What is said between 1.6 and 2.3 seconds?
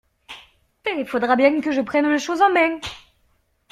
que je prenne les